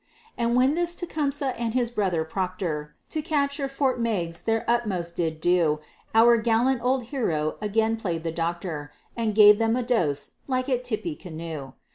[0.35, 5.39] And when this Tecumseh and his brother Proctor, To capture Fort Meigs their utmost did
[5.39, 5.79] do;
[6.15, 10.83] Our gallant old hero again play'd the Doctor, And gave them a dose like at
[10.83, 11.75] Tippecanoe.